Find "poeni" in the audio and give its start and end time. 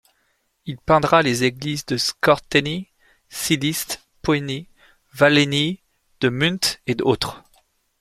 4.21-4.67